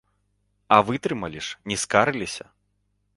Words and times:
А 0.77 0.79
вытрымалі 0.87 1.41
ж, 1.47 1.59
не 1.73 1.77
скарыліся! 1.83 2.45